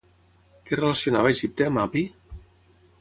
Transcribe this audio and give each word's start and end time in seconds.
Què 0.69 0.79
relacionava 0.79 1.33
Egipte 1.35 1.67
amb 1.69 1.83
Hapi? 1.83 2.07